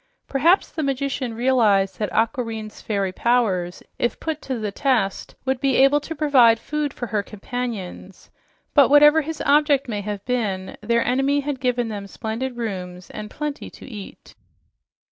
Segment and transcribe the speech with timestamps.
[0.27, 5.75] Perhaps the magician realized that Aquareine's fairy powers, if put to the test, would be
[5.75, 8.31] able to provide food for her companions,
[8.73, 13.29] but whatever his object may have been, their enemy had given them splendid rooms and
[13.29, 14.33] plenty to eat.